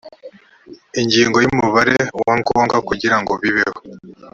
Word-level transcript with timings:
ingingo 1.01 1.37
ya 1.43 1.49
umubare 1.53 1.97
wa 2.25 2.33
ngombwa 2.39 2.77
kugira 2.87 3.15
ngo 3.21 3.33
bibeho 3.41 3.79